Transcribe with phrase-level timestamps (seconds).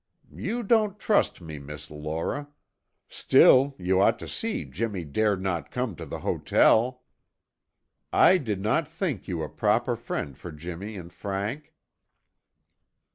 [0.35, 2.47] "You don't trust me, Miss Laura.
[3.07, 7.03] Still you ought to see Jimmy dared not come to the hotel."
[8.11, 11.75] "I did not think you a proper friend for Jimmy and Frank."